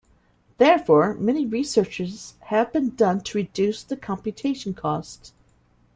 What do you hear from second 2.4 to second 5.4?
have been done to reduce the computation cost.